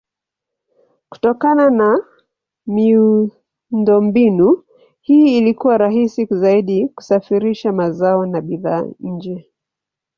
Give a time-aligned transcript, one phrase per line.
[1.09, 2.01] Kutokana na
[2.67, 4.63] miundombinu
[5.01, 9.49] hii ilikuwa rahisi zaidi kusafirisha mazao na bidhaa nje.